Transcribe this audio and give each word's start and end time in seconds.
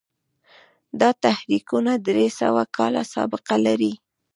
دا 0.99 1.09
تحریکونه 1.25 1.91
درې 2.07 2.27
سوه 2.39 2.63
کاله 2.77 3.03
سابقه 3.13 3.55
لري. 3.65 3.93